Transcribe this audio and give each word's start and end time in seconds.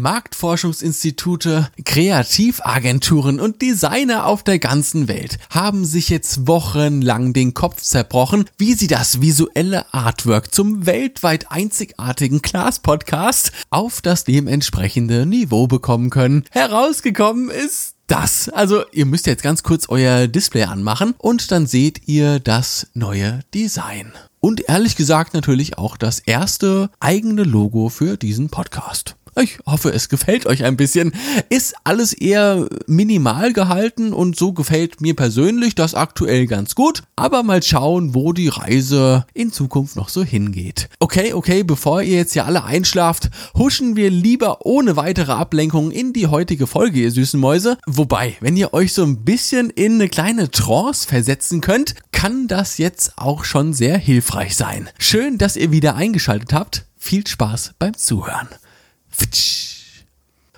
Marktforschungsinstitute, 0.00 1.70
Kreativagenturen 1.84 3.40
und 3.40 3.62
Designer 3.62 4.26
auf 4.26 4.42
der 4.42 4.58
ganzen 4.58 5.08
Welt 5.08 5.38
haben 5.50 5.84
sich 5.84 6.08
jetzt 6.08 6.46
wochenlang 6.46 7.32
den 7.32 7.54
Kopf 7.54 7.82
zerbrochen, 7.82 8.46
wie 8.58 8.74
sie 8.74 8.86
das 8.86 9.20
visuelle 9.20 9.92
Artwork 9.92 10.54
zum 10.54 10.86
weltweit 10.86 11.50
einzigartigen 11.50 12.42
Class-Podcast 12.42 13.52
auf 13.70 14.00
das 14.00 14.24
dementsprechende 14.24 15.26
Niveau 15.26 15.66
bekommen 15.66 16.10
können. 16.10 16.44
Herausgekommen 16.50 17.50
ist 17.50 17.94
das. 18.06 18.48
Also 18.48 18.84
ihr 18.92 19.06
müsst 19.06 19.26
jetzt 19.26 19.42
ganz 19.42 19.62
kurz 19.62 19.88
euer 19.88 20.28
Display 20.28 20.64
anmachen 20.64 21.14
und 21.18 21.50
dann 21.50 21.66
seht 21.66 22.08
ihr 22.08 22.40
das 22.40 22.88
neue 22.94 23.40
Design. 23.54 24.12
Und 24.40 24.68
ehrlich 24.68 24.96
gesagt 24.96 25.34
natürlich 25.34 25.78
auch 25.78 25.96
das 25.96 26.18
erste 26.18 26.90
eigene 27.00 27.44
Logo 27.44 27.88
für 27.88 28.16
diesen 28.16 28.50
Podcast. 28.50 29.14
Ich 29.40 29.58
hoffe, 29.64 29.90
es 29.90 30.10
gefällt 30.10 30.44
euch 30.44 30.64
ein 30.64 30.76
bisschen. 30.76 31.12
Ist 31.48 31.74
alles 31.84 32.12
eher 32.12 32.68
minimal 32.86 33.54
gehalten 33.54 34.12
und 34.12 34.36
so 34.36 34.52
gefällt 34.52 35.00
mir 35.00 35.16
persönlich 35.16 35.74
das 35.74 35.94
aktuell 35.94 36.46
ganz 36.46 36.74
gut. 36.74 37.02
Aber 37.16 37.42
mal 37.42 37.62
schauen, 37.62 38.14
wo 38.14 38.34
die 38.34 38.48
Reise 38.48 39.24
in 39.32 39.50
Zukunft 39.50 39.96
noch 39.96 40.10
so 40.10 40.22
hingeht. 40.22 40.90
Okay, 41.00 41.32
okay, 41.32 41.62
bevor 41.62 42.02
ihr 42.02 42.18
jetzt 42.18 42.34
hier 42.34 42.44
alle 42.44 42.64
einschlaft, 42.64 43.30
huschen 43.56 43.96
wir 43.96 44.10
lieber 44.10 44.66
ohne 44.66 44.96
weitere 44.96 45.32
Ablenkung 45.32 45.92
in 45.92 46.12
die 46.12 46.26
heutige 46.26 46.66
Folge, 46.66 47.00
ihr 47.00 47.10
süßen 47.10 47.40
Mäuse. 47.40 47.78
Wobei, 47.86 48.36
wenn 48.40 48.58
ihr 48.58 48.74
euch 48.74 48.92
so 48.92 49.02
ein 49.02 49.24
bisschen 49.24 49.70
in 49.70 49.94
eine 49.94 50.10
kleine 50.10 50.50
Trance 50.50 51.08
versetzen 51.08 51.62
könnt, 51.62 51.94
kann 52.12 52.48
das 52.48 52.76
jetzt 52.76 53.14
auch 53.16 53.44
schon 53.44 53.72
sehr 53.72 53.96
hilfreich 53.96 54.56
sein. 54.56 54.90
Schön, 54.98 55.38
dass 55.38 55.56
ihr 55.56 55.72
wieder 55.72 55.94
eingeschaltet 55.94 56.52
habt. 56.52 56.84
Viel 56.98 57.26
Spaß 57.26 57.72
beim 57.78 57.96
Zuhören. 57.96 58.48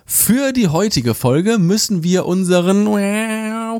Für 0.06 0.52
die 0.52 0.68
heutige 0.68 1.14
Folge 1.14 1.58
müssen 1.58 2.02
wir 2.02 2.26
unseren 2.26 2.86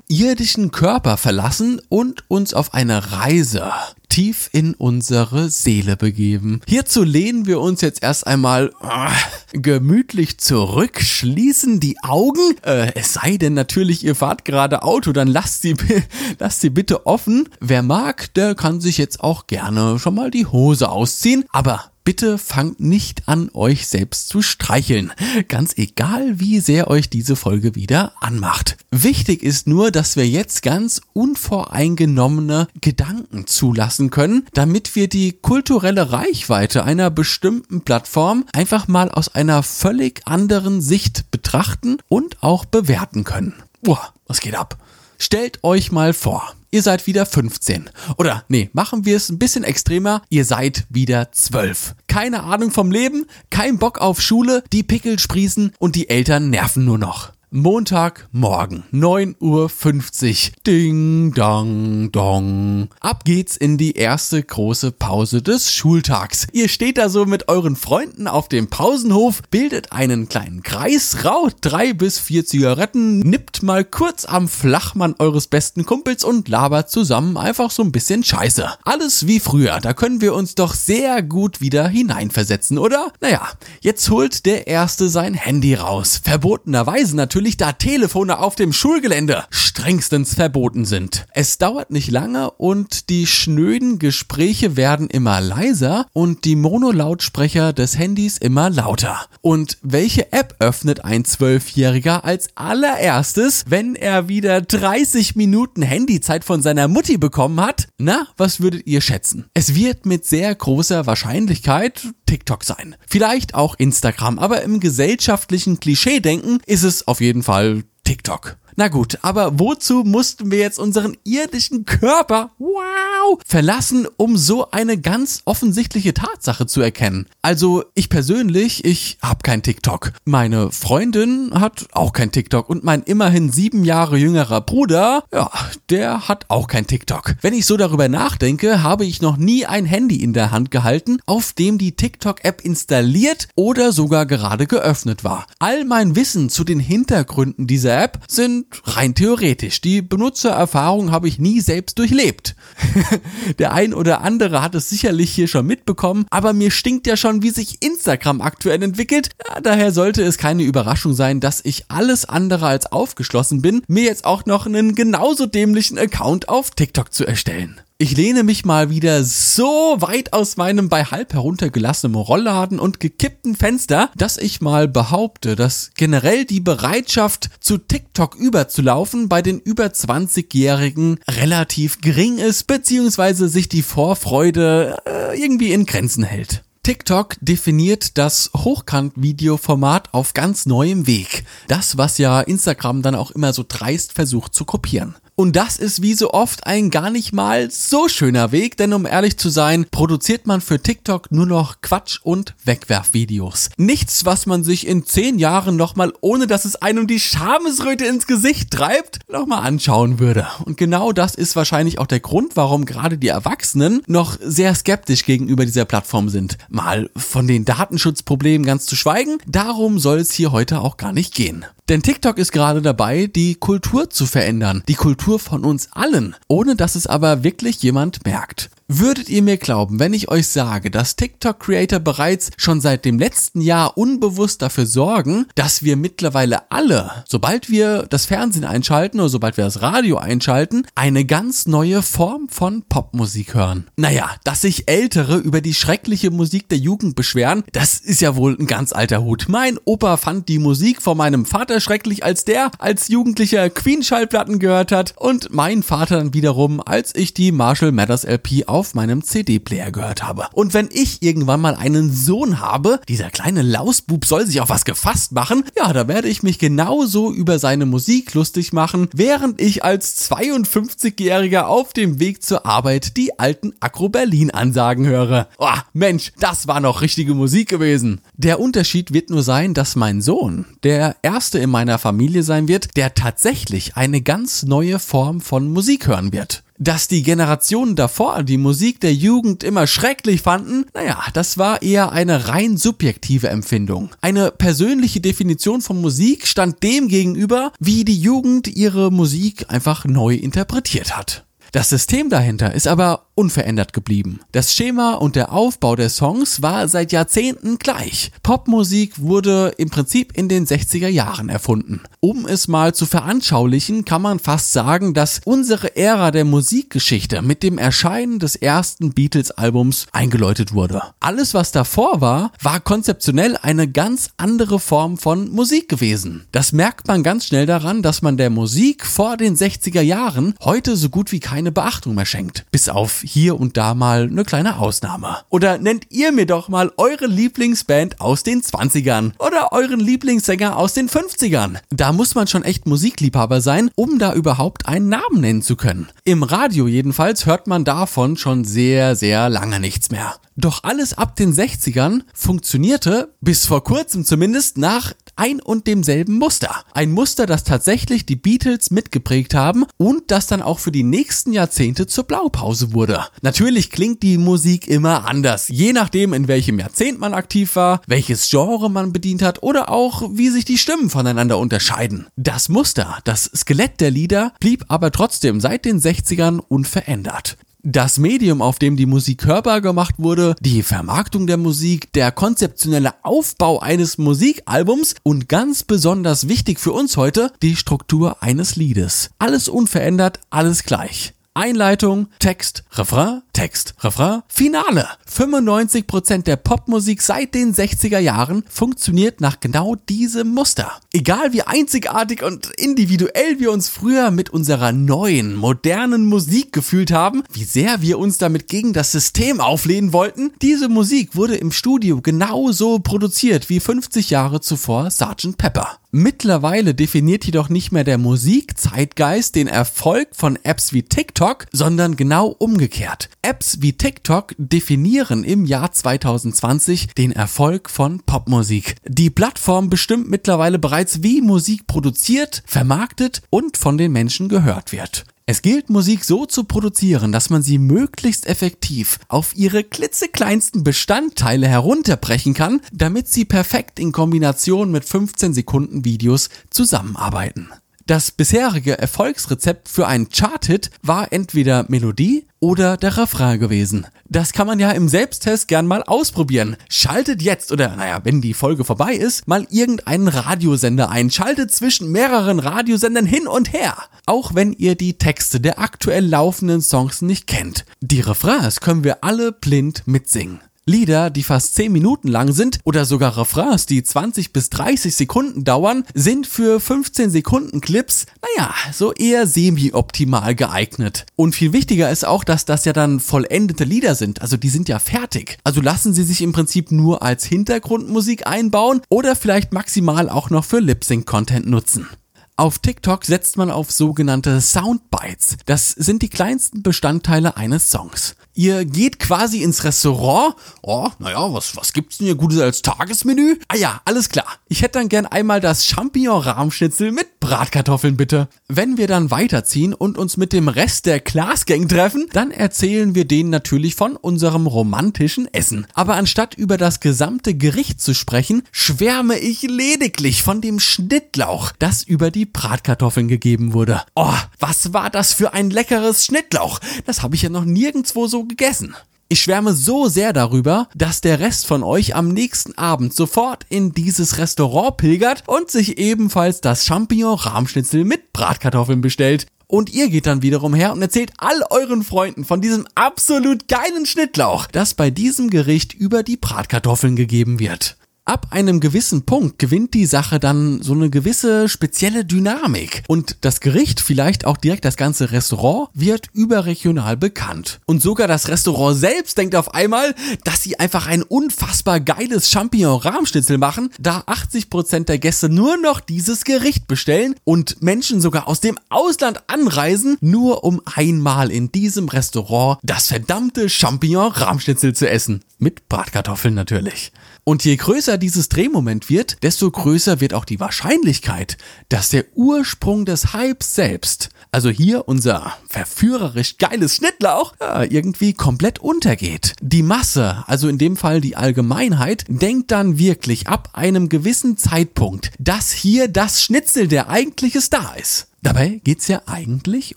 irdischen 0.09 0.71
Körper 0.71 1.17
verlassen 1.17 1.81
und 1.89 2.25
uns 2.29 2.55
auf 2.55 2.75
eine 2.75 3.13
Reise 3.13 3.73
tief 4.09 4.49
in 4.53 4.75
unsere 4.75 5.51
Seele 5.51 5.97
begeben. 5.97 6.61
Hierzu 6.69 7.03
lehnen 7.03 7.47
wir 7.47 7.61
uns 7.61 7.81
jetzt 7.81 8.03
erst 8.03 8.27
einmal 8.27 8.73
äh, 8.81 9.59
gemütlich 9.59 10.39
zurück, 10.39 11.01
schließen 11.01 11.81
die 11.81 11.97
Augen. 12.03 12.57
Äh, 12.63 12.93
es 12.95 13.15
sei 13.15 13.39
denn 13.39 13.55
natürlich, 13.55 14.05
ihr 14.05 14.15
fahrt 14.15 14.45
gerade 14.45 14.85
Auto, 14.85 15.13
dann 15.13 15.27
lasst 15.27 15.63
sie, 15.63 15.75
lasst 16.39 16.61
sie 16.61 16.71
bitte 16.71 17.07
offen. 17.07 17.49
Wer 17.61 17.83
mag, 17.83 18.33
der 18.35 18.55
kann 18.55 18.81
sich 18.81 18.99
jetzt 18.99 19.21
auch 19.21 19.49
gerne 19.49 19.99
schon 19.99 20.15
mal 20.15 20.31
die 20.31 20.47
Hose 20.47 20.91
ausziehen. 20.91 21.45
Aber 21.51 21.91
Bitte 22.05 22.37
fangt 22.37 22.81
nicht 22.81 23.29
an, 23.31 23.49
euch 23.55 23.89
selbst 23.89 24.29
zu 24.29 24.43
streicheln. 24.43 25.11
Ganz 25.49 25.79
egal, 25.79 26.39
wie 26.39 26.61
sehr 26.61 26.89
euch 26.89 27.09
diese 27.09 27.35
Folge 27.35 27.75
wieder 27.75 28.13
anmacht. 28.21 28.77
Wichtig 28.91 29.43
ist 29.43 29.67
nur, 29.67 29.91
dass 29.91 30.15
wir 30.15 30.29
jetzt 30.29 30.61
ganz 30.63 31.01
unvoreingenommene 31.15 32.69
Gedanken 32.83 33.47
zulassen 33.47 34.11
können, 34.11 34.45
damit 34.53 34.95
wir 34.97 35.09
die 35.09 35.33
kulturelle 35.33 36.13
Reichweite 36.13 36.85
einer 36.85 37.11
bestimmten 37.11 37.81
Plattform 37.81 38.45
einfach 38.53 38.87
mal 38.87 39.11
aus 39.11 39.35
einer 39.35 39.63
völlig 39.63 40.21
anderen 40.27 40.83
Sicht 40.83 41.31
betrachten 41.31 41.97
und 42.09 42.43
auch 42.43 42.67
bewerten 42.67 43.25
können. 43.25 43.55
Boah, 43.81 44.13
was 44.27 44.41
geht 44.41 44.57
ab? 44.57 44.77
Stellt 45.25 45.65
euch 45.65 45.91
mal 45.91 46.13
vor, 46.13 46.53
ihr 46.71 46.83
seid 46.83 47.07
wieder 47.07 47.25
15. 47.25 47.89
Oder 48.19 48.45
nee, 48.49 48.69
machen 48.75 49.07
wir 49.07 49.17
es 49.17 49.31
ein 49.31 49.39
bisschen 49.39 49.65
extremer, 49.65 50.21
ihr 50.29 50.45
seid 50.45 50.85
wieder 50.91 51.33
12. 51.33 51.95
Keine 52.09 52.43
Ahnung 52.43 52.71
vom 52.71 52.93
Leben, 52.93 53.25
kein 53.49 53.79
Bock 53.79 54.03
auf 54.03 54.21
Schule, 54.21 54.63
die 54.71 54.83
Pickel 54.83 55.19
sprießen 55.19 55.73
und 55.79 55.97
die 55.97 56.11
Eltern 56.11 56.51
nerven 56.51 56.85
nur 56.85 56.99
noch. 56.99 57.33
Montagmorgen, 57.57 58.83
9.50 58.93 59.39
Uhr. 59.39 60.53
Ding, 60.67 61.33
dong, 61.35 62.11
dong. 62.11 62.89
Ab 62.99 63.25
geht's 63.25 63.57
in 63.57 63.79
die 63.79 63.93
erste 63.93 64.43
große 64.43 64.91
Pause 64.91 65.41
des 65.41 65.73
Schultags. 65.73 66.49
Ihr 66.51 66.69
steht 66.69 66.99
da 66.99 67.09
so 67.09 67.27
mit 67.27 67.49
euren 67.49 67.77
Freunden 67.77 68.27
auf 68.27 68.49
dem 68.49 68.71
Pausenhof, 68.71 69.41
bildet 69.53 69.93
einen 69.93 70.29
kleinen 70.29 70.65
Kreis, 70.65 71.25
raucht 71.25 71.59
drei 71.61 71.93
bis 71.93 72.19
vier 72.19 72.45
Zigaretten, 72.45 73.21
nippt 73.21 73.63
mal 73.63 73.85
kurz 73.85 74.25
am 74.25 74.49
Flachmann 74.49 75.15
eures 75.21 75.47
besten 75.47 75.87
Kumpels 75.87 76.25
und 76.25 76.49
labert 76.49 76.91
zusammen 76.91 77.37
einfach 77.37 77.71
so 77.71 77.85
ein 77.85 77.93
bisschen 77.93 78.25
Scheiße. 78.25 78.69
Alles 78.83 79.29
wie 79.29 79.39
früher, 79.39 79.79
da 79.79 79.93
können 79.93 80.21
wir 80.21 80.35
uns 80.35 80.57
doch 80.57 80.75
sehr 80.75 81.23
gut 81.23 81.61
wieder 81.61 81.87
hineinversetzen, 81.87 82.79
oder? 82.79 83.13
Naja, 83.21 83.47
jetzt 83.81 84.11
holt 84.11 84.45
der 84.45 84.67
Erste 84.67 85.09
sein 85.09 85.35
Handy 85.35 85.75
raus. 85.75 86.21
Verbotenerweise 86.25 87.15
natürlich 87.15 87.44
natürlich 87.45 87.57
da 87.59 87.73
Telefone 87.73 88.39
auf 88.39 88.55
dem 88.55 88.73
Schulgelände 88.73 89.45
strengstens 89.51 90.35
verboten 90.35 90.87
sind. 90.87 91.27
Es 91.35 91.59
dauert 91.59 91.91
nicht 91.91 92.11
lange 92.11 92.51
und 92.53 93.11
die 93.11 93.27
schnöden 93.27 93.99
Gespräche 93.99 94.79
werden 94.79 95.09
immer 95.11 95.43
leiser 95.43 96.07
und 96.15 96.47
die 96.47 96.57
Monolautsprecher 96.57 97.75
des 97.75 97.99
Handys 97.99 98.39
immer 98.39 98.71
lauter. 98.71 99.27
Und 99.43 99.77
welche 99.83 100.33
App 100.33 100.57
öffnet 100.59 101.05
ein 101.05 101.27
Zwölfjähriger 101.27 102.25
als 102.25 102.49
allererstes, 102.55 103.65
wenn 103.69 103.95
er 103.95 104.29
wieder 104.29 104.63
30 104.63 105.37
Minuten 105.37 105.83
Handyzeit 105.83 106.45
von 106.45 106.63
seiner 106.63 106.89
Mutti 106.89 107.19
bekommen 107.19 107.61
hat? 107.61 107.89
Na, 107.99 108.27
was 108.39 108.61
würdet 108.61 108.87
ihr 108.87 109.03
schätzen? 109.03 109.51
Es 109.53 109.75
wird 109.75 110.07
mit 110.07 110.25
sehr 110.25 110.55
großer 110.55 111.05
Wahrscheinlichkeit 111.05 112.09
TikTok 112.35 112.65
sein. 112.65 112.97
Vielleicht 113.07 113.55
auch 113.55 113.77
Instagram, 113.77 114.41
aber 114.41 114.63
im 114.63 114.81
gesellschaftlichen 114.81 115.79
Klischee-Denken 115.79 116.59
ist 116.67 116.83
es 116.83 117.07
auf 117.07 117.21
jeden 117.21 117.45
Fall 117.45 117.85
TikTok. 118.03 118.57
Na 118.77 118.89
gut, 118.89 119.19
aber 119.23 119.61
wozu 119.61 120.03
mussten 120.03 120.51
wir 120.51 120.59
jetzt 120.59 120.81
unseren 120.81 121.17
irdischen 121.23 121.85
Körper, 121.85 122.51
wow, 122.59 123.39
verlassen, 123.47 124.09
um 124.17 124.37
so 124.37 124.73
eine 124.73 124.99
ganz 124.99 125.43
offensichtliche 125.45 126.13
Tatsache 126.13 126.67
zu 126.67 126.81
erkennen? 126.81 127.27
Also 127.41 127.85
ich 127.95 128.09
persönlich, 128.09 128.85
ich 128.85 129.19
habe 129.23 129.39
kein 129.45 129.63
TikTok. 129.63 130.13
Meine 130.25 130.73
Freundin 130.73 131.53
hat 131.55 131.87
auch 131.93 132.13
kein 132.13 132.33
TikTok 132.33 132.69
und 132.69 132.83
mein 132.83 133.05
immerhin 133.05 133.53
sieben 133.53 133.85
Jahre 133.85 134.17
jüngerer 134.17 134.61
Bruder, 134.61 135.23
ja, 135.33 135.53
der 135.89 136.27
hat 136.27 136.47
auch 136.49 136.67
kein 136.67 136.89
TikTok. 136.89 137.37
Wenn 137.43 137.55
ich 137.55 137.67
so 137.67 137.77
darüber 137.77 138.09
nachdenke, 138.09 138.83
habe 138.83 139.05
ich 139.05 139.23
noch 139.23 139.37
nie 139.37 139.67
ein 139.67 139.85
Handy 139.85 140.17
in 140.17 140.33
der 140.33 140.51
Hand 140.51 140.73
gehalten, 140.73 141.19
auf 141.27 141.53
dem 141.53 141.79
die 141.79 141.93
TikTok-App 141.93 142.61
installiert 142.63 143.47
oder 143.55 143.93
sogar 143.93 144.27
gerade 144.27 144.67
geöffnet 144.67 145.23
war. 145.23 145.47
All 145.61 145.85
mein 145.85 146.17
Wissen 146.17 146.49
zu 146.49 146.65
den 146.65 146.81
Hintergründen 146.81 147.69
dieser 147.69 148.03
App 148.03 148.19
sind 148.27 148.64
rein 148.85 149.15
theoretisch. 149.15 149.81
Die 149.81 150.03
Benutzererfahrung 150.03 151.11
habe 151.11 151.29
ich 151.29 151.39
nie 151.39 151.61
selbst 151.61 151.99
durchlebt. 151.99 152.57
Der 153.59 153.73
ein 153.73 153.95
oder 153.95 154.21
andere 154.21 154.63
hat 154.63 154.75
es 154.75 154.89
sicherlich 154.89 155.31
hier 155.33 155.49
schon 155.49 155.67
mitbekommen, 155.67 156.27
aber 156.31 156.53
mir 156.53 156.71
stinkt 156.71 157.07
ja 157.07 157.17
schon, 157.17 157.43
wie 157.43 157.51
sich 157.51 157.83
Instagram 157.83 158.41
aktuell 158.41 158.83
entwickelt. 158.83 159.31
Ja, 159.49 159.61
daher 159.61 159.93
sollte 159.93 160.23
es 160.23 160.39
keine 160.39 160.63
Überraschung 160.63 161.15
sein, 161.15 161.41
dass 161.41 161.65
ich 161.65 161.85
alles 161.89 162.25
andere 162.25 162.67
als 162.67 162.91
aufgeschlossen 162.91 163.63
bin, 163.63 163.83
mir 163.87 164.05
jetzt 164.05 164.25
auch 164.25 164.47
noch 164.47 164.67
einen 164.67 164.95
genauso 164.95 165.47
dämlichen 165.47 165.99
Account 165.99 166.49
auf 166.49 166.71
TikTok 166.71 167.13
zu 167.13 167.27
erstellen. 167.27 167.81
Ich 167.97 168.17
lehne 168.17 168.43
mich 168.43 168.65
mal 168.65 168.91
wieder 168.91 169.23
so 169.23 169.95
weit 170.01 170.33
aus 170.33 170.57
meinem 170.57 170.89
bei 170.89 171.05
halb 171.05 171.33
heruntergelassenen 171.33 172.17
Rollladen 172.17 172.81
und 172.81 172.99
gekippten 172.99 173.55
Fenster, 173.55 174.11
dass 174.17 174.37
ich 174.37 174.61
mal 174.61 174.89
behaupte, 174.89 175.55
dass 175.55 175.93
generell 175.95 176.45
die 176.45 176.59
Bereitschaft 176.59 177.51
zu 177.61 177.79
TikTok 177.79 178.35
überzulaufen 178.35 179.29
bei 179.29 179.43
den 179.43 179.61
über 179.61 179.87
20-Jährigen 179.87 181.21
relativ 181.31 182.01
gering 182.01 182.39
ist, 182.39 182.67
beziehungsweise 182.67 183.49
sich 183.49 183.69
die 183.69 183.83
Vorfreude 183.83 184.97
äh, 185.07 185.41
irgendwie 185.41 185.73
in 185.73 185.87
Grenzen 185.87 186.25
hält. 186.25 186.65
TikTok 186.83 187.37
definiert 187.41 188.19
das 188.19 188.51
Hochkant-Videoformat 188.57 190.13
auf 190.13 190.35
ganz 190.35 190.67
neuem 190.67 191.07
Weg. 191.07 191.45
Das, 191.69 191.97
was 191.97 192.19
ja 192.19 192.41
Instagram 192.41 193.03
dann 193.03 193.15
auch 193.15 193.31
immer 193.31 193.53
so 193.53 193.65
dreist 193.67 194.15
versucht 194.15 194.53
zu 194.53 194.65
kopieren. 194.65 195.15
Und 195.37 195.57
das 195.57 195.79
ist 195.79 196.01
wie 196.01 196.15
so 196.15 196.33
oft 196.33 196.65
ein 196.67 196.91
gar 196.91 197.11
nicht 197.11 197.33
mal 197.33 197.69
so 197.69 198.09
schöner 198.09 198.53
Weg, 198.53 198.77
denn 198.77 198.93
um 198.93 199.05
ehrlich 199.05 199.37
zu 199.37 199.49
sein, 199.49 199.85
produziert 199.91 200.47
man 200.47 200.61
für 200.61 200.81
TikTok 200.81 201.33
nur 201.33 201.47
noch 201.47 201.81
Quatsch 201.81 202.21
und 202.23 202.55
Wegwerfvideos. 202.65 203.71
Nichts, 203.77 204.25
was 204.25 204.47
man 204.47 204.63
sich 204.63 204.87
in 204.87 205.05
zehn 205.05 205.41
Jahren 205.41 205.75
nochmal, 205.75 206.13
ohne 206.21 206.47
dass 206.47 206.65
es 206.65 206.77
einem 206.77 207.09
die 207.09 207.19
Schamesröte 207.19 208.05
ins 208.05 208.29
Gesicht 208.29 208.71
treibt, 208.71 209.19
nochmal 209.29 209.67
anschauen 209.67 210.21
würde. 210.21 210.47
Und 210.65 210.77
genau 210.77 211.11
das 211.11 211.35
ist 211.35 211.57
wahrscheinlich 211.57 211.99
auch 211.99 212.07
der 212.07 212.21
Grund, 212.21 212.55
warum 212.55 212.85
gerade 212.85 213.19
die 213.19 213.29
Erwachsenen 213.29 214.03
noch 214.07 214.39
sehr 214.41 214.73
skeptisch 214.77 215.25
gegenüber 215.25 215.65
dieser 215.65 215.85
Plattform 215.85 216.29
sind. 216.29 216.59
Mal 216.69 217.11
von 217.17 217.49
den 217.49 217.65
Datenschutzproblemen 217.65 218.65
ganz 218.65 218.87
zu 218.87 218.95
schweigen, 218.95 219.39
darum 219.49 219.99
soll 219.99 220.19
es 220.19 220.33
hier 220.33 220.53
heute 220.53 220.81
auch 220.81 220.97
gar 220.97 221.13
nicht 221.13 221.35
gehen. 221.35 221.65
Denn 221.91 222.03
TikTok 222.03 222.39
ist 222.39 222.51
gerade 222.51 222.81
dabei, 222.81 223.27
die 223.27 223.57
Kultur 223.57 224.09
zu 224.09 224.25
verändern. 224.25 224.83
Die 224.89 224.95
Kultur 224.95 225.39
von 225.39 225.67
uns 225.67 225.93
allen, 225.93 226.35
ohne 226.49 226.77
dass 226.77 226.95
es 226.95 227.07
aber 227.07 227.45
wirklich 227.45 227.83
jemand 227.83 228.25
merkt. 228.25 228.71
Würdet 228.87 229.31
ihr 229.31 229.43
mir 229.43 229.57
glauben, 229.57 229.99
wenn 229.99 230.13
ich 230.13 230.29
euch 230.29 230.47
sage, 230.47 230.91
dass 230.91 231.17
TikTok-Creator 231.17 232.01
bereits 232.01 232.51
schon 232.59 232.83
seit 232.83 233.07
dem 233.07 233.19
letzten 233.19 233.63
Jahr 233.63 233.97
unbewusst 233.97 234.61
dafür 234.61 234.85
sorgen, 234.85 235.47
dass 235.55 235.83
wir 235.83 235.97
mittlerweile 235.97 236.71
alle, 236.71 237.25
sobald 237.27 237.71
wir 237.71 238.03
das 238.03 238.27
Fernsehen 238.27 238.67
einschalten 238.67 239.21
oder 239.21 239.31
sobald 239.31 239.57
wir 239.57 239.65
das 239.65 239.81
Radio 239.81 240.19
einschalten, 240.19 240.87
eine 240.95 241.25
ganz 241.25 241.67
neue 241.67 242.03
Form 242.03 242.51
von 242.51 242.83
Popmusik 242.83 243.55
hören? 243.55 243.87
Naja, 243.97 244.31
dass 244.45 244.61
sich 244.61 244.87
Ältere 244.87 245.39
über 245.39 245.63
die 245.63 245.73
schreckliche 245.73 246.31
Musik 246.31 246.69
der 246.69 246.77
Jugend 246.77 247.17
beschweren, 247.17 247.65
das 247.73 247.97
ist 247.97 248.21
ja 248.21 248.37
wohl 248.37 248.55
ein 248.61 248.67
ganz 248.67 248.93
alter 248.93 249.23
Hut. 249.23 249.47
Mein 249.49 249.79
Opa 249.87 250.19
fand 250.19 250.51
die 250.51 250.59
Musik 250.59 251.01
von 251.01 251.17
meinem 251.17 251.47
Vater 251.47 251.81
schrecklich, 251.81 252.23
als 252.23 252.45
der 252.45 252.71
als 252.79 253.09
Jugendlicher 253.09 253.71
Queen-Schallplatten 253.71 254.59
gehört 254.59 254.93
hat 254.93 255.15
und 255.17 255.55
mein 255.55 255.83
Vater 255.83 256.19
dann 256.19 256.35
wiederum, 256.35 256.83
als 256.85 257.15
ich 257.15 257.33
die 257.33 257.51
Marshall 257.51 257.91
Mathers 257.91 258.25
LP 258.25 258.69
auf 258.75 258.95
meinem 258.95 259.23
CD-Player 259.23 259.93
gehört 259.93 260.25
habe. 260.25 260.49
Und 260.53 260.75
wenn 260.75 260.89
ich 260.91 261.23
irgendwann 261.23 261.61
mal 261.61 261.77
einen 261.77 262.13
Sohn 262.13 262.59
habe, 262.59 263.01
dieser 263.09 263.31
kleine 263.31 263.63
Lausbub 263.63 264.25
soll 264.25 264.47
sich 264.47 264.61
auf 264.61 264.69
was 264.69 264.85
gefasst 264.85 265.31
machen, 265.31 265.63
ja, 265.77 265.93
da 265.93 266.09
werde 266.09 266.27
ich 266.27 266.43
mich 266.43 266.59
genauso 266.59 267.33
über 267.33 267.61
seine 267.61 267.87
Musik 267.87 268.35
lustig 268.35 268.73
machen, 268.73 269.09
während 269.15 269.61
ich 269.61 269.85
als 269.85 270.29
52-Jähriger 270.29 271.63
auf 271.67 271.93
dem 271.93 272.19
Weg 272.19 272.43
zur 272.43 272.67
Arbeit 272.67 273.17
die 273.17 273.39
alten 273.39 273.75
Akro 273.79 274.09
Berlin 274.09 274.51
Ansagen 274.51 275.07
höre. 275.07 275.47
Oh, 275.59 275.69
Mensch, 275.93 276.33
das 276.41 276.67
war 276.67 276.81
noch 276.81 277.01
richtige 277.01 277.35
Musik 277.35 277.69
gewesen. 277.69 278.23
Der 278.37 278.59
Unterschied 278.59 279.13
wird 279.13 279.31
nur 279.31 279.45
sein, 279.45 279.75
dass 279.75 279.95
mein 279.95 280.21
Sohn 280.21 280.65
der 280.83 281.15
erste 281.23 281.61
in 281.61 281.71
meiner 281.71 281.99
Familie 281.99 282.43
sein 282.43 282.67
wird, 282.67 282.97
der 282.97 283.15
tatsächlich 283.15 283.97
eine 283.97 284.21
ganz 284.21 284.65
neue 284.65 284.99
Form 284.99 285.41
von 285.41 285.73
Musik 285.73 286.09
hören 286.09 286.33
wird. 286.33 286.65
Dass 286.85 287.09
die 287.09 287.23
Generationen 287.23 287.97
davor 287.97 288.43
die 288.43 288.59
Musik 288.59 289.01
der 289.01 289.15
Jugend 289.15 289.65
immer 289.65 289.87
schrecklich 289.87 290.43
fanden, 290.43 290.85
naja, 290.93 291.19
das 291.33 291.57
war 291.57 291.81
eher 291.81 292.13
eine 292.13 292.49
rein 292.49 292.77
subjektive 292.77 293.49
Empfindung. 293.49 294.11
Eine 294.21 294.51
persönliche 294.51 295.23
Definition 295.23 295.81
von 295.81 295.99
Musik 296.03 296.47
stand 296.47 296.83
dem 296.83 297.09
gegenüber, 297.09 297.73
wie 297.81 298.05
die 298.05 298.21
Jugend 298.21 298.69
ihre 298.69 299.11
Musik 299.11 299.65
einfach 299.69 300.05
neu 300.05 300.35
interpretiert 300.35 301.17
hat. 301.17 301.47
Das 301.73 301.89
System 301.89 302.29
dahinter 302.29 302.75
ist 302.75 302.87
aber 302.87 303.29
unverändert 303.35 303.93
geblieben. 303.93 304.41
Das 304.53 304.73
Schema 304.73 305.15
und 305.15 305.37
der 305.37 305.53
Aufbau 305.53 305.97
der 305.97 306.11
Songs 306.11 306.63
war 306.63 306.89
seit 306.89 307.13
Jahrzehnten 307.13 307.79
gleich. 307.79 308.31
Popmusik 308.43 309.21
wurde 309.21 309.73
im 309.77 309.91
Prinzip 309.91 310.37
in 310.37 310.49
den 310.49 310.67
60er 310.67 311.09
Jahren 311.09 311.49
erfunden. 311.49 312.01
Um 312.21 312.47
es 312.47 312.69
mal 312.69 312.95
zu 312.95 313.07
veranschaulichen, 313.07 314.05
kann 314.05 314.23
man 314.23 314.39
fast 314.39 314.73
sagen, 314.73 315.15
dass 315.15 315.41
unsere 315.45 315.97
Ära 315.97 316.31
der 316.31 316.45
Musikgeschichte 316.45 317.43
mit 317.43 317.63
dem 317.63 317.79
Erscheinen 317.79 318.39
des 318.39 318.57
ersten 318.57 319.13
Beatles-Albums 319.13 320.07
eingeläutet 320.13 320.73
wurde. 320.73 321.03
Alles, 321.21 321.55
was 321.55 321.73
davor 321.73 322.21
war, 322.21 322.53
war 322.63 322.81
konzeptionell 322.81 323.57
eine 323.61 323.89
ganz 323.89 324.31
andere 324.37 324.79
Form 324.79 325.19
von 325.19 325.51
Musik 325.51 325.89
gewesen. 325.89 326.47
Das 326.53 326.73
merkt 326.73 327.09
man 327.09 327.23
ganz 327.23 327.47
schnell 327.47 327.67
daran, 327.67 328.03
dass 328.03 328.23
man 328.23 328.37
der 328.37 328.51
Musik 328.51 329.05
vor 329.05 329.37
den 329.37 329.57
60er 329.57 330.01
Jahren 330.01 330.55
heute 330.63 330.97
so 330.97 331.09
gut 331.09 331.33
wie 331.33 331.41
keine 331.41 331.73
Beachtung 331.73 332.15
mehr 332.15 332.27
schenkt. 332.27 332.65
Bis 332.71 332.89
auf 332.89 333.24
hier 333.25 333.59
und 333.59 333.77
da 333.77 333.95
mal 333.95 334.25
eine 334.25 334.45
kleine 334.45 334.79
Ausnahme. 334.79 335.39
Oder 335.51 335.79
nennt 335.79 336.07
ihr 336.11 336.33
mir 336.33 336.47
doch 336.47 336.69
mal 336.69 336.93
eure 336.97 337.27
Lieblingsband 337.27 338.21
aus 338.21 338.43
den 338.43 338.63
20ern 338.63 339.33
oder 339.39 339.73
euren 339.73 340.01
Lieblingssänger 340.01 340.77
aus 340.77 340.95
den 340.95 341.09
50ern. 341.09 341.79
Da 341.91 342.13
muss 342.13 342.35
man 342.35 342.47
schon 342.47 342.65
echt 342.65 342.87
Musikliebhaber 342.87 343.61
sein, 343.61 343.91
um 343.95 344.19
da 344.19 344.35
überhaupt 344.35 344.87
einen 344.87 345.09
Namen 345.09 345.41
nennen 345.41 345.63
zu 345.63 345.77
können. 345.77 346.09
Im 346.25 346.43
Radio 346.43 346.87
jedenfalls 346.87 347.47
hört 347.47 347.67
man 347.67 347.85
davon 347.85 348.37
schon 348.37 348.65
sehr, 348.65 349.17
sehr 349.17 349.49
lange 349.49 349.81
nichts 349.81 350.11
mehr. 350.11 350.35
Doch 350.57 350.85
alles 350.85 351.19
ab 351.19 351.35
den 351.35 351.53
60ern 351.53 352.23
funktionierte, 352.33 353.35
bis 353.41 353.67
vor 353.67 353.83
kurzem 353.83 354.25
zumindest, 354.25 354.79
nach 354.79 355.13
ein 355.37 355.61
und 355.61 355.87
demselben 355.87 356.39
Muster. 356.39 356.85
Ein 356.93 357.13
Muster, 357.13 357.47
das 357.47 357.65
tatsächlich 357.65 358.27
die 358.27 358.37
Beatles 358.37 358.91
mitgeprägt 358.91 359.55
haben 359.55 359.85
und 359.97 360.31
das 360.31 360.47
dann 360.47 360.63
auch 360.63 360.79
für 360.79 360.93
die 360.93 361.03
nächsten 361.03 361.53
Jahrzehnte 361.53 362.07
zur 362.07 362.25
Blaupause 362.25 362.93
wurde. 362.93 363.25
Natürlich 363.43 363.91
klingt 363.91 364.23
die 364.23 364.39
Musik 364.39 364.89
immer 364.89 365.27
anders, 365.27 365.69
je 365.69 365.93
nachdem 365.93 366.33
in 366.33 366.49
welchem 366.49 366.79
Jahrzehnt 366.79 367.19
man 367.19 367.35
aktiv 367.35 367.77
war, 367.77 368.01
welches 368.07 368.49
Genre 368.49 368.91
man 368.91 369.13
bedient 369.13 369.43
hat 369.43 369.63
oder 369.63 369.91
auch 369.91 370.23
wie 370.33 370.51
sich 370.51 370.65
die 370.65 370.79
Stimmen 370.79 371.11
voneinander 371.11 371.59
unterscheiden. 371.59 372.27
Das 372.37 372.69
Muster, 372.69 373.19
das 373.25 373.51
Skelett 373.55 374.01
der 374.01 374.11
Lieder 374.11 374.53
blieb 374.61 374.85
aber 374.89 375.11
trotzdem 375.11 375.61
seit 375.61 375.85
den 375.85 376.01
60ern 376.01 376.59
unverändert 376.59 377.57
das 377.85 378.19
Medium, 378.19 378.63
auf 378.63 378.79
dem 378.79 378.97
die 378.97 379.07
Musik 379.07 379.45
hörbar 379.45 379.81
gemacht 379.81 380.15
wurde, 380.19 380.57
die 380.61 380.83
Vermarktung 380.83 381.47
der 381.47 381.59
Musik, 381.59 382.13
der 382.15 382.33
konzeptionelle 382.33 383.13
Aufbau 383.23 383.79
eines 383.79 384.19
Musikalbums 384.19 385.15
und 385.23 385.49
ganz 385.49 385.85
besonders 385.85 386.49
wichtig 386.49 386.81
für 386.81 386.93
uns 386.93 387.17
heute, 387.17 387.53
die 387.63 387.77
Struktur 387.77 388.43
eines 388.43 388.77
Liedes. 388.77 389.31
Alles 389.39 389.69
unverändert, 389.69 390.41
alles 390.51 390.85
gleich. 390.85 391.35
Einleitung, 391.53 392.29
Text, 392.41 392.83
Refrain, 392.93 393.43
Text, 393.53 393.95
Refrain, 394.01 394.43
Finale. 394.49 395.07
95% 395.35 396.45
der 396.45 396.55
Popmusik 396.55 397.21
seit 397.21 397.57
den 397.57 397.75
60er 397.75 398.21
Jahren 398.21 398.63
funktioniert 398.69 399.41
nach 399.41 399.59
genau 399.59 399.97
diesem 399.97 400.55
Muster. 400.55 400.93
Egal 401.13 401.53
wie 401.53 401.63
einzigartig 401.63 402.45
und 402.45 402.71
individuell 402.77 403.59
wir 403.59 403.73
uns 403.73 403.89
früher 403.89 404.31
mit 404.31 404.51
unserer 404.51 404.93
neuen, 404.93 405.57
modernen 405.57 406.27
Musik 406.27 406.73
gefühlt 406.73 407.11
haben, 407.11 407.43
wie 407.53 407.65
sehr 407.65 408.01
wir 408.01 408.21
uns 408.21 408.39
damit 408.39 408.69
gegen 408.69 408.93
das 408.93 409.11
System 409.11 409.61
auflehnen 409.61 410.13
wollten, 410.13 410.53
diese 410.63 410.89
Musik 410.89 411.35
wurde 411.35 411.57
im 411.57 411.73
Studio 411.73 412.21
genauso 412.21 413.01
produziert 413.01 413.69
wie 413.69 413.81
50 413.81 414.31
Jahre 414.31 414.61
zuvor 414.61 415.11
Sgt. 415.11 415.59
Pepper. 415.59 415.99
Mittlerweile 416.17 416.95
definiert 416.95 417.45
jedoch 417.45 417.69
nicht 417.69 417.91
mehr 417.91 418.05
der 418.05 418.19
Musikzeitgeist 418.19 419.57
den 419.57 419.67
Erfolg 419.67 420.29
von 420.31 420.57
Apps 420.63 420.93
wie 420.93 421.03
TikTok, 421.03 421.67
sondern 421.73 422.15
genau 422.15 422.55
umgekehrt. 422.57 423.31
Apps 423.43 423.79
wie 423.81 423.95
TikTok 423.95 424.55
definieren 424.57 425.24
im 425.31 425.65
Jahr 425.65 425.93
2020 425.93 427.15
den 427.15 427.33
Erfolg 427.33 427.89
von 427.89 428.21
Popmusik. 428.21 428.97
Die 429.09 429.31
Plattform 429.31 429.91
bestimmt 429.91 430.29
mittlerweile 430.31 430.79
bereits, 430.79 431.23
wie 431.23 431.41
Musik 431.41 431.87
produziert, 431.87 432.63
vermarktet 432.67 433.43
und 433.51 433.77
von 433.77 433.97
den 433.97 434.13
Menschen 434.13 434.49
gehört 434.49 434.93
wird. 434.93 435.25
Es 435.47 435.61
gilt, 435.61 435.91
Musik 435.91 436.25
so 436.25 436.47
zu 436.47 436.65
produzieren, 436.65 437.31
dass 437.31 437.51
man 437.51 437.63
sie 437.63 437.79
möglichst 437.79 438.47
effektiv 438.47 439.19
auf 439.29 439.55
ihre 439.55 439.85
klitzekleinsten 439.85 440.85
Bestandteile 440.85 441.69
herunterbrechen 441.69 442.55
kann, 442.55 442.81
damit 442.93 443.29
sie 443.29 443.45
perfekt 443.45 443.99
in 443.99 444.13
Kombination 444.13 444.91
mit 444.91 445.05
15 445.05 445.53
Sekunden 445.53 446.05
Videos 446.05 446.49
zusammenarbeiten. 446.71 447.69
Das 448.07 448.31
bisherige 448.31 448.99
Erfolgsrezept 448.99 449.89
für 449.89 450.07
einen 450.07 450.29
Chart-Hit 450.29 450.91
war 451.03 451.33
entweder 451.33 451.87
Melodie 451.89 452.47
oder 452.65 452.97
der 452.97 453.19
Refrain 453.19 453.61
gewesen. 453.61 454.07
Das 454.27 454.55
kann 454.55 454.67
man 454.67 454.79
ja 454.79 454.91
im 454.93 455.07
Selbsttest 455.07 455.69
gern 455.69 455.87
mal 455.87 456.03
ausprobieren. 456.03 456.79
Schaltet 456.89 457.43
jetzt 457.43 457.71
oder 457.73 457.95
naja, 457.95 458.21
wenn 458.25 458.41
die 458.41 458.55
Folge 458.55 458.85
vorbei 458.85 459.13
ist, 459.13 459.47
mal 459.47 459.67
irgendeinen 459.69 460.29
Radiosender 460.29 461.11
ein. 461.11 461.31
Schaltet 461.31 461.73
zwischen 461.73 462.11
mehreren 462.11 462.61
Radiosendern 462.61 463.27
hin 463.27 463.47
und 463.47 463.75
her. 463.75 463.99
Auch 464.25 464.55
wenn 464.55 464.73
ihr 464.73 464.95
die 464.95 465.19
Texte 465.19 465.61
der 465.61 465.79
aktuell 465.79 466.25
laufenden 466.27 466.81
Songs 466.81 467.21
nicht 467.21 467.47
kennt. 467.47 467.85
Die 468.01 468.23
Refrains 468.23 468.81
können 468.81 469.05
wir 469.05 469.23
alle 469.23 469.53
blind 469.53 470.07
mitsingen. 470.07 470.61
Lieder, 470.87 471.31
die 471.31 471.43
fast 471.43 471.77
10 471.77 471.93
Minuten 471.93 472.29
lang 472.29 472.53
sind 472.53 472.79
oder 472.85 473.07
sogar 473.07 473.39
Refrains, 473.39 473.87
die 473.87 474.03
20 474.03 474.53
bis 474.53 474.69
30 474.69 475.15
Sekunden 475.15 475.65
dauern, 475.65 476.05
sind 476.13 476.47
für 476.47 476.79
15 476.79 477.31
Sekunden 477.31 477.81
Clips, 477.81 478.27
naja, 478.43 478.75
so 478.93 479.15
eher 479.15 479.47
semi-optimal 479.47 480.55
geeignet. 480.55 481.25
Und 481.37 481.55
viel 481.55 481.73
wichtiger 481.73 482.11
ist 482.11 482.27
auch, 482.27 482.45
dass 482.45 482.67
das 482.67 482.85
ja 482.85 482.93
dann 482.93 483.19
vollendete 483.21 483.85
Lieder 483.85 484.15
sind, 484.15 484.43
also 484.43 484.59
die 484.59 484.69
sind 484.69 484.91
ja 484.91 484.99
fertig. 484.99 485.57
Also 485.65 485.81
lassen 485.81 486.13
sie 486.13 486.23
sich 486.23 486.43
im 486.43 486.53
Prinzip 486.53 486.93
nur 486.93 487.23
als 487.23 487.47
Hintergrundmusik 487.47 488.47
einbauen 488.47 489.01
oder 489.09 489.37
vielleicht 489.37 489.73
maximal 489.73 490.29
auch 490.29 490.51
noch 490.51 490.67
für 490.67 490.81
Lip-Sync-Content 490.81 491.67
nutzen. 491.67 492.09
Auf 492.57 492.79
TikTok 492.79 493.25
setzt 493.25 493.57
man 493.57 493.69
auf 493.69 493.91
sogenannte 493.91 494.61
Soundbites. 494.61 495.57
Das 495.67 495.91
sind 495.91 496.23
die 496.23 496.29
kleinsten 496.29 496.85
Bestandteile 496.85 497.57
eines 497.57 497.91
Songs. 497.91 498.37
Ihr 498.57 498.85
geht 498.85 499.19
quasi 499.19 499.65
ins 499.65 499.83
Restaurant. 499.83 500.55
Oh, 500.81 501.09
naja, 501.19 501.53
was, 501.53 501.77
was 501.77 501.93
gibt's 501.93 502.19
denn 502.19 502.27
hier 502.27 502.37
Gutes 502.37 502.61
als 502.61 502.83
Tagesmenü? 502.83 503.59
Ah 503.67 503.75
ja, 503.75 504.01
alles 504.05 504.29
klar. 504.29 504.47
Ich 504.69 504.83
hätte 504.83 505.01
dann 505.01 505.09
gern 505.09 505.27
einmal 505.27 505.61
das 505.61 505.85
Champignon-Rahmschnitzel 505.87 507.11
mit 507.11 507.41
Bratkartoffeln 507.41 508.17
bitte. 508.17 508.49
Wenn 508.69 508.99
wir 508.99 509.09
dann 509.09 509.33
weiterziehen 509.33 509.93
und 509.93 510.17
uns 510.17 510.37
mit 510.37 510.53
dem 510.53 510.69
Rest 510.69 511.07
der 511.07 511.19
Glasgang 511.19 511.89
treffen, 511.89 512.29
dann 512.33 512.53
erzählen 512.53 513.17
wir 513.17 513.25
denen 513.25 513.51
natürlich 513.51 513.97
von 513.97 514.15
unserem 514.15 514.69
romantischen 514.69 515.53
Essen. 515.53 515.89
Aber 515.93 516.15
anstatt 516.15 516.55
über 516.55 516.77
das 516.77 517.01
gesamte 517.01 517.55
Gericht 517.55 518.01
zu 518.01 518.15
sprechen, 518.15 518.63
schwärme 518.71 519.37
ich 519.41 519.63
lediglich 519.63 520.45
von 520.45 520.61
dem 520.61 520.79
Schnittlauch, 520.79 521.73
das 521.81 522.05
über 522.05 522.31
die 522.31 522.44
die 522.45 522.51
Bratkartoffeln 522.51 523.27
gegeben 523.27 523.73
wurde. 523.73 524.03
Oh, 524.15 524.35
was 524.59 524.93
war 524.93 525.09
das 525.09 525.33
für 525.33 525.55
ein 525.55 525.71
leckeres 525.71 526.27
Schnittlauch? 526.27 526.79
Das 527.07 527.23
habe 527.23 527.35
ich 527.37 527.43
ja 527.43 527.49
noch 527.49 527.65
nirgendwo 527.65 528.27
so 528.27 528.45
gegessen. 528.45 528.95
Ich 529.31 529.41
schwärme 529.41 529.73
so 529.73 530.09
sehr 530.09 530.35
darüber, 530.35 530.89
dass 530.95 531.23
der 531.23 531.41
Rest 531.41 531.67
von 531.67 531.83
euch 531.83 532.15
am 532.15 532.29
nächsten 532.29 532.77
Abend 532.77 533.15
sofort 533.15 533.65
in 533.71 533.93
dieses 533.93 534.37
Restaurant 534.37 534.99
pilgert 534.99 535.45
und 535.47 535.71
sich 535.71 535.97
ebenfalls 535.97 536.61
das 536.61 536.85
Champignon-Rahmschnitzel 536.85 538.05
mit 538.05 538.35
Bratkartoffeln 538.35 539.01
bestellt. 539.01 539.47
Und 539.67 539.91
ihr 539.91 540.11
geht 540.11 540.27
dann 540.27 540.43
wiederum 540.43 540.75
her 540.75 540.93
und 540.93 541.01
erzählt 541.01 541.33
all 541.39 541.63
euren 541.71 542.03
Freunden 542.03 542.45
von 542.45 542.61
diesem 542.61 542.87
absolut 542.95 543.69
geilen 543.69 544.05
Schnittlauch, 544.05 544.67
das 544.67 544.93
bei 544.93 545.11
diesem 545.11 545.49
Gericht 545.49 545.95
über 545.95 546.23
die 546.23 546.37
Bratkartoffeln 546.37 547.17
gegeben 547.17 547.59
wird 547.59 547.97
ab 548.25 548.49
einem 548.51 548.81
gewissen 548.81 549.27
Punkt 549.27 549.59
gewinnt 549.59 549.93
die 549.93 550.07
Sache 550.07 550.41
dann 550.41 550.81
so 550.83 550.93
eine 550.93 551.11
gewisse 551.11 551.69
spezielle 551.69 552.25
Dynamik. 552.25 553.03
Und 553.07 553.37
das 553.43 553.61
Gericht, 553.61 554.01
vielleicht 554.01 554.47
auch 554.47 554.57
direkt 554.57 554.85
das 554.85 554.97
ganze 554.97 555.31
Restaurant, 555.31 555.89
wird 555.93 556.29
überregional 556.33 557.17
bekannt. 557.17 557.81
Und 557.85 558.03
sogar 558.03 558.27
das 558.27 558.49
Restaurant 558.49 558.97
selbst 558.97 559.37
denkt 559.37 559.55
auf 559.55 559.75
einmal, 559.75 560.15
dass 560.45 560.63
sie 560.63 560.79
einfach 560.81 561.07
ein 561.07 561.23
unfassbar 561.23 562.01
geiles 562.01 562.51
Champignon-Rahmschnitzel 562.51 563.59
machen, 563.59 563.91
da 563.99 564.21
80% 564.21 565.05
der 565.05 565.19
Gäste 565.19 565.49
nur 565.49 565.77
noch 565.77 566.01
dieses 566.01 566.45
Gericht 566.45 566.87
bestellen 566.87 567.35
und 567.45 567.83
Menschen 567.83 568.21
sogar 568.21 568.49
aus 568.49 568.61
dem 568.61 568.79
Ausland 568.89 569.43
anreisen, 569.49 570.17
nur 570.21 570.65
um 570.65 570.81
einmal 570.95 571.51
in 571.51 571.71
diesem 571.73 572.09
Restaurant 572.09 572.79
das 572.83 573.09
verdammte 573.09 573.69
Champignon-Rahmschnitzel 573.69 574.95
zu 574.95 575.09
essen. 575.09 575.43
Mit 575.59 575.89
Bratkartoffeln 575.89 576.55
natürlich. 576.55 577.13
Und 577.47 577.63
je 577.65 577.77
größer 577.77 578.17
dieses 578.17 578.49
Drehmoment 578.49 579.11
wird, 579.11 579.43
desto 579.43 579.71
größer 579.71 580.21
wird 580.21 580.33
auch 580.33 580.47
die 580.47 580.61
Wahrscheinlichkeit, 580.61 581.59
dass 581.91 582.09
der 582.09 582.25
Ursprung 582.35 583.05
des 583.05 583.35
Hypes 583.35 583.75
selbst, 583.75 584.31
also 584.51 584.71
hier 584.71 585.09
unser 585.09 585.55
verführerisch 585.69 586.57
geiles 586.57 586.97
Schnittlauch, 586.97 587.53
irgendwie 587.91 588.33
komplett 588.33 588.79
untergeht. 588.79 589.57
Die 589.61 589.83
Masse, 589.83 590.43
also 590.47 590.69
in 590.69 590.79
dem 590.79 590.97
Fall 590.97 591.21
die 591.21 591.37
Allgemeinheit, 591.37 592.25
denkt 592.29 592.71
dann 592.71 592.99
wirklich 592.99 593.47
ab 593.47 593.69
einem 593.75 594.09
gewissen 594.09 594.57
Zeitpunkt, 594.57 595.31
dass 595.39 595.71
hier 595.71 596.09
das 596.09 596.43
Schnitzel 596.43 596.89
der 596.89 597.11
eigentliche 597.11 597.61
Star 597.61 597.95
ist. 597.99 598.29
Dabei 598.45 598.83
geht's 598.85 599.09
ja 599.09 599.23
eigentlich 599.25 599.97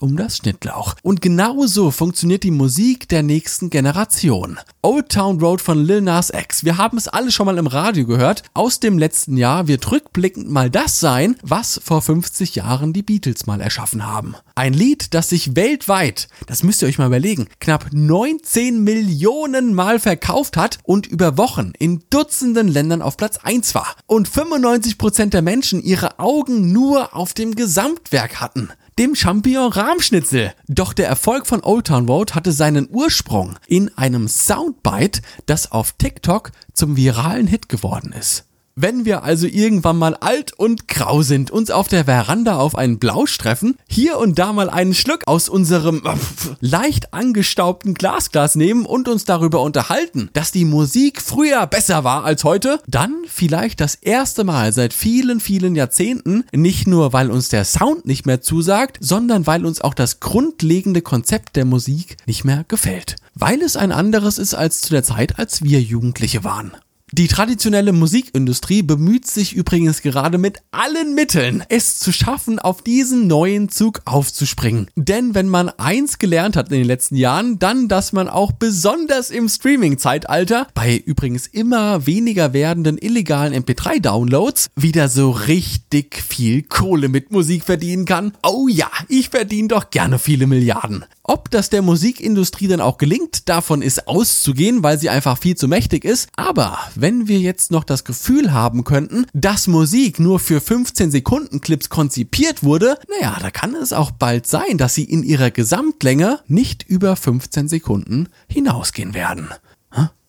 um 0.00 0.16
das 0.16 0.38
Schnittlauch. 0.38 0.94
Und 1.02 1.20
genauso 1.20 1.90
funktioniert 1.90 2.44
die 2.44 2.50
Musik 2.50 3.06
der 3.06 3.22
nächsten 3.22 3.68
Generation. 3.68 4.58
Old 4.80 5.10
Town 5.10 5.38
Road 5.38 5.60
von 5.60 5.84
Lil 5.84 6.00
Nas 6.00 6.30
X. 6.30 6.64
Wir 6.64 6.78
haben 6.78 6.96
es 6.96 7.08
alle 7.08 7.30
schon 7.30 7.44
mal 7.44 7.58
im 7.58 7.66
Radio 7.66 8.06
gehört. 8.06 8.44
Aus 8.54 8.80
dem 8.80 8.96
letzten 8.96 9.36
Jahr 9.36 9.68
wird 9.68 9.90
rückblickend 9.92 10.50
mal 10.50 10.70
das 10.70 10.98
sein, 10.98 11.36
was 11.42 11.78
vor 11.84 12.00
50 12.00 12.54
Jahren 12.54 12.94
die 12.94 13.02
Beatles 13.02 13.44
mal 13.44 13.60
erschaffen 13.60 14.06
haben. 14.06 14.34
Ein 14.54 14.72
Lied, 14.72 15.12
das 15.12 15.28
sich 15.28 15.54
weltweit, 15.54 16.26
das 16.46 16.62
müsst 16.62 16.80
ihr 16.80 16.88
euch 16.88 16.96
mal 16.96 17.06
überlegen, 17.06 17.48
knapp 17.60 17.88
19 17.92 18.82
Millionen 18.82 19.74
Mal 19.74 20.00
verkauft 20.00 20.56
hat 20.56 20.78
und 20.84 21.06
über 21.06 21.36
Wochen 21.36 21.72
in 21.78 22.02
Dutzenden 22.08 22.66
Ländern 22.66 23.02
auf 23.02 23.18
Platz 23.18 23.36
1 23.36 23.74
war. 23.74 23.94
Und 24.06 24.26
95% 24.26 25.26
der 25.26 25.42
Menschen 25.42 25.82
ihre 25.82 26.18
Augen 26.18 26.72
nur 26.72 27.14
auf 27.14 27.34
dem 27.34 27.54
Gesamtwerk 27.54 28.37
hatten, 28.40 28.70
dem 28.98 29.14
Champignon-Rahmschnitzel. 29.14 30.54
Doch 30.66 30.92
der 30.92 31.08
Erfolg 31.08 31.46
von 31.46 31.62
Old 31.62 31.86
Town 31.86 32.06
Road 32.06 32.34
hatte 32.34 32.52
seinen 32.52 32.88
Ursprung 32.90 33.58
in 33.66 33.96
einem 33.96 34.28
Soundbite, 34.28 35.22
das 35.46 35.70
auf 35.70 35.92
TikTok 35.92 36.52
zum 36.72 36.96
viralen 36.96 37.46
Hit 37.46 37.68
geworden 37.68 38.12
ist. 38.12 38.47
Wenn 38.80 39.04
wir 39.04 39.24
also 39.24 39.48
irgendwann 39.48 39.98
mal 39.98 40.14
alt 40.14 40.52
und 40.52 40.86
grau 40.86 41.22
sind, 41.22 41.50
uns 41.50 41.72
auf 41.72 41.88
der 41.88 42.04
Veranda 42.04 42.58
auf 42.58 42.76
einen 42.76 43.00
Blausch 43.00 43.36
treffen, 43.36 43.76
hier 43.88 44.18
und 44.18 44.38
da 44.38 44.52
mal 44.52 44.70
einen 44.70 44.94
Schluck 44.94 45.22
aus 45.26 45.48
unserem 45.48 46.06
äh, 46.06 46.14
leicht 46.60 47.12
angestaubten 47.12 47.94
Glasglas 47.94 48.54
nehmen 48.54 48.86
und 48.86 49.08
uns 49.08 49.24
darüber 49.24 49.62
unterhalten, 49.62 50.30
dass 50.32 50.52
die 50.52 50.64
Musik 50.64 51.20
früher 51.20 51.66
besser 51.66 52.04
war 52.04 52.22
als 52.22 52.44
heute, 52.44 52.78
dann 52.86 53.16
vielleicht 53.26 53.80
das 53.80 53.96
erste 53.96 54.44
Mal 54.44 54.72
seit 54.72 54.92
vielen, 54.92 55.40
vielen 55.40 55.74
Jahrzehnten, 55.74 56.44
nicht 56.52 56.86
nur 56.86 57.12
weil 57.12 57.32
uns 57.32 57.48
der 57.48 57.64
Sound 57.64 58.06
nicht 58.06 58.26
mehr 58.26 58.42
zusagt, 58.42 58.98
sondern 59.00 59.48
weil 59.48 59.66
uns 59.66 59.80
auch 59.80 59.94
das 59.94 60.20
grundlegende 60.20 61.02
Konzept 61.02 61.56
der 61.56 61.64
Musik 61.64 62.16
nicht 62.26 62.44
mehr 62.44 62.64
gefällt. 62.68 63.16
Weil 63.34 63.60
es 63.60 63.76
ein 63.76 63.90
anderes 63.90 64.38
ist 64.38 64.54
als 64.54 64.82
zu 64.82 64.90
der 64.90 65.02
Zeit, 65.02 65.40
als 65.40 65.64
wir 65.64 65.82
Jugendliche 65.82 66.44
waren. 66.44 66.76
Die 67.12 67.26
traditionelle 67.26 67.94
Musikindustrie 67.94 68.82
bemüht 68.82 69.26
sich 69.26 69.54
übrigens 69.54 70.02
gerade 70.02 70.36
mit 70.36 70.58
allen 70.72 71.14
Mitteln, 71.14 71.64
es 71.70 71.98
zu 71.98 72.12
schaffen, 72.12 72.58
auf 72.58 72.82
diesen 72.82 73.26
neuen 73.26 73.70
Zug 73.70 74.02
aufzuspringen. 74.04 74.90
Denn 74.94 75.34
wenn 75.34 75.48
man 75.48 75.70
eins 75.70 76.18
gelernt 76.18 76.54
hat 76.54 76.70
in 76.70 76.76
den 76.76 76.86
letzten 76.86 77.16
Jahren, 77.16 77.58
dann, 77.58 77.88
dass 77.88 78.12
man 78.12 78.28
auch 78.28 78.52
besonders 78.52 79.30
im 79.30 79.48
Streaming-Zeitalter 79.48 80.68
bei 80.74 80.98
übrigens 80.98 81.46
immer 81.46 82.06
weniger 82.06 82.52
werdenden 82.52 82.98
illegalen 82.98 83.54
MP3-Downloads 83.54 84.66
wieder 84.76 85.08
so 85.08 85.30
richtig 85.30 86.22
viel 86.22 86.62
Kohle 86.62 87.08
mit 87.08 87.32
Musik 87.32 87.64
verdienen 87.64 88.04
kann. 88.04 88.32
Oh 88.42 88.68
ja, 88.68 88.90
ich 89.08 89.30
verdiene 89.30 89.68
doch 89.68 89.88
gerne 89.88 90.18
viele 90.18 90.46
Milliarden. 90.46 91.06
Ob 91.22 91.50
das 91.50 91.68
der 91.68 91.82
Musikindustrie 91.82 92.68
dann 92.68 92.80
auch 92.80 92.96
gelingt, 92.96 93.50
davon 93.50 93.82
ist 93.82 94.08
auszugehen, 94.08 94.82
weil 94.82 94.98
sie 94.98 95.10
einfach 95.10 95.36
viel 95.36 95.56
zu 95.56 95.68
mächtig 95.68 96.04
ist. 96.04 96.28
Aber 96.36 96.78
wenn 97.00 97.28
wir 97.28 97.38
jetzt 97.38 97.70
noch 97.70 97.84
das 97.84 98.04
Gefühl 98.04 98.52
haben 98.52 98.84
könnten, 98.84 99.26
dass 99.32 99.68
Musik 99.68 100.18
nur 100.18 100.40
für 100.40 100.60
15 100.60 101.10
Sekunden 101.10 101.60
Clips 101.60 101.88
konzipiert 101.88 102.62
wurde, 102.62 102.98
naja, 103.08 103.38
da 103.40 103.50
kann 103.50 103.74
es 103.74 103.92
auch 103.92 104.10
bald 104.10 104.46
sein, 104.46 104.78
dass 104.78 104.94
sie 104.94 105.04
in 105.04 105.22
ihrer 105.22 105.50
Gesamtlänge 105.50 106.40
nicht 106.48 106.82
über 106.82 107.14
15 107.14 107.68
Sekunden 107.68 108.28
hinausgehen 108.48 109.14
werden. 109.14 109.48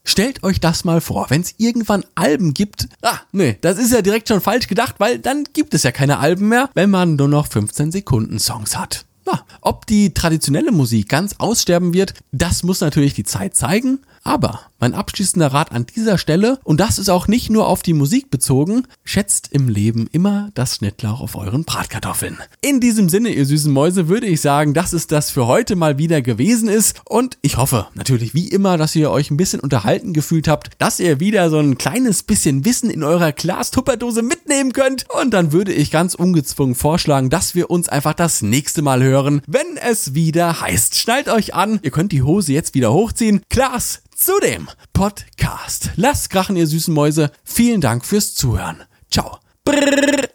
Stellt 0.06 0.44
euch 0.44 0.60
das 0.60 0.86
mal 0.86 1.02
vor, 1.02 1.30
wenn 1.30 1.42
es 1.42 1.54
irgendwann 1.58 2.04
Alben 2.16 2.56
gibt. 2.56 2.88
Ah, 3.04 3.20
nee, 3.32 3.58
das 3.62 3.78
ist 3.78 3.92
ja 3.92 4.02
direkt 4.02 4.28
schon 4.28 4.42
falsch 4.42 4.68
gedacht, 4.68 4.96
weil 4.98 5.20
dann 5.20 5.44
gibt 5.54 5.76
es 5.76 5.84
ja 5.84 5.92
keine 5.92 6.18
Alben 6.18 6.48
mehr, 6.48 6.70
wenn 6.74 6.90
man 6.90 7.16
nur 7.16 7.28
noch 7.28 7.46
15 7.46 7.92
Sekunden 7.92 8.40
Songs 8.40 8.76
hat. 8.76 9.06
Ja, 9.28 9.46
ob 9.62 9.86
die 9.86 10.14
traditionelle 10.14 10.72
Musik 10.72 11.10
ganz 11.10 11.36
aussterben 11.38 11.94
wird, 11.94 12.16
das 12.32 12.64
muss 12.64 12.82
natürlich 12.82 13.14
die 13.14 13.24
Zeit 13.24 13.56
zeigen. 13.56 14.00
Aber 14.24 14.62
mein 14.80 14.94
abschließender 14.94 15.48
Rat 15.48 15.72
an 15.72 15.86
dieser 15.86 16.18
Stelle, 16.18 16.60
und 16.64 16.80
das 16.80 17.00
ist 17.00 17.10
auch 17.10 17.28
nicht 17.28 17.50
nur 17.50 17.68
auf 17.68 17.82
die 17.82 17.94
Musik 17.94 18.32
bezogen, 18.32 18.84
schätzt 19.04 19.50
im 19.52 19.68
Leben 19.68 20.08
immer 20.12 20.50
das 20.54 20.78
Schnittlauch 20.78 21.20
auf 21.20 21.36
euren 21.36 21.66
Bratkartoffeln. 21.66 22.38
In 22.62 22.80
diesem 22.80 23.10
Sinne, 23.10 23.30
ihr 23.30 23.46
süßen 23.46 23.72
Mäuse, 23.72 24.08
würde 24.08 24.28
ich 24.28 24.40
sagen, 24.40 24.74
dass 24.74 24.94
es 24.94 25.08
das 25.08 25.32
für 25.32 25.48
heute 25.48 25.76
mal 25.76 25.98
wieder 25.98 26.22
gewesen 26.22 26.70
ist. 26.70 27.02
Und 27.06 27.38
ich 27.42 27.58
hoffe 27.58 27.88
natürlich 27.94 28.34
wie 28.34 28.48
immer, 28.48 28.78
dass 28.78 28.96
ihr 28.96 29.12
euch 29.12 29.32
ein 29.32 29.38
bisschen 29.38 29.60
unterhalten 29.60 30.14
gefühlt 30.14 30.48
habt, 30.48 30.70
dass 30.78 31.00
ihr 31.00 31.20
wieder 31.20 31.50
so 31.50 31.60
ein 31.60 31.78
kleines 31.78 32.24
bisschen 32.24 32.64
Wissen 32.64 32.90
in 32.90 33.04
eurer 33.04 33.34
Glas-Tupperdose 33.34 34.22
mitnehmen 34.22 34.72
könnt. 34.72 35.06
Und 35.10 35.32
dann 35.32 35.52
würde 35.52 35.74
ich 35.74 35.92
ganz 35.92 36.16
ungezwungen 36.16 36.76
vorschlagen, 36.76 37.30
dass 37.30 37.54
wir 37.54 37.70
uns 37.70 37.90
einfach 37.90 38.14
das 38.14 38.42
nächste 38.42 38.82
Mal 38.82 39.04
hören, 39.04 39.42
wenn 39.46 39.78
es 39.78 40.14
wieder 40.14 40.62
heißt. 40.62 40.96
Schnallt 40.96 41.28
euch 41.28 41.54
an, 41.54 41.80
ihr 41.82 41.92
könnt 41.92 42.12
die 42.12 42.24
Hose 42.24 42.54
jetzt 42.54 42.76
wieder 42.76 42.94
hochziehen. 42.94 43.42
Glas 43.50 44.02
zu 44.20 44.40
dem 44.42 44.70
Podcast. 44.94 45.92
Lasst 45.96 46.30
krachen, 46.30 46.58
ihr 46.58 46.68
süßen 46.68 46.94
Mäuse. 46.94 47.32
Vielen 47.44 47.82
Dank 47.82 48.06
fürs 48.06 48.36
Zuhören. 48.36 48.84
Ciao. 49.10 49.40
Brrr. 49.64 50.30